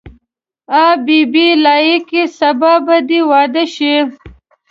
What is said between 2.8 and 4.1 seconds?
به دې واده شي.